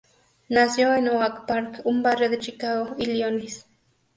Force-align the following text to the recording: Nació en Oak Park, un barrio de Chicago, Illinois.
Nació 0.49 0.95
en 0.95 1.09
Oak 1.09 1.45
Park, 1.45 1.81
un 1.83 2.01
barrio 2.01 2.27
de 2.31 2.39
Chicago, 2.39 2.95
Illinois. 2.97 3.67